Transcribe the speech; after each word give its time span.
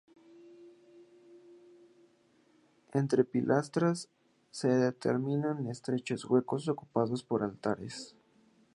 Entre 2.91 3.23
pilastras 3.23 4.09
se 4.49 4.67
determinan 4.67 5.67
estrechos 5.67 6.25
huecos 6.25 6.67
ocupados 6.67 7.23
por 7.23 7.43
altares. 7.43 8.15